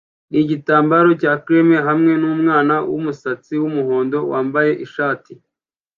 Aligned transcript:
nigitambaro 0.31 1.09
cya 1.21 1.33
creme 1.45 1.77
hamwe 1.87 2.11
numwana 2.21 2.75
wumusatsi 2.91 3.53
wumuhondo 3.61 4.17
wambaye 4.31 4.71
ishati 4.85 5.33